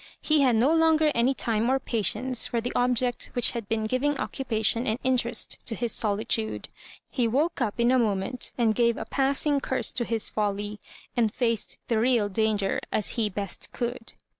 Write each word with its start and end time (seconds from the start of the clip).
He 0.19 0.41
had 0.41 0.55
no 0.55 0.73
longer 0.73 1.11
any 1.13 1.35
time 1.35 1.69
or 1.69 1.77
patience 1.79 2.47
for 2.47 2.59
the 2.59 2.71
object 2.75 3.29
which 3.33 3.51
had 3.51 3.69
been 3.69 3.83
giving 3.83 4.17
occupation 4.17 4.87
and 4.87 4.97
interest 5.03 5.63
to 5.67 5.75
bis 5.75 5.93
solitude. 5.93 6.69
He 7.11 7.27
woke 7.27 7.61
up 7.61 7.79
in 7.79 7.91
a 7.91 7.99
mo 7.99 8.15
ment, 8.15 8.51
and 8.57 8.73
gave 8.73 8.97
a 8.97 9.05
passing 9.05 9.59
curse 9.59 9.93
to 9.93 10.03
his 10.03 10.27
folly, 10.27 10.79
and 11.15 11.31
faced 11.31 11.77
the 11.87 11.99
real 11.99 12.29
danger 12.29 12.79
as 12.91 13.09
he 13.11 13.29
best 13.29 13.73
could. 13.73 14.13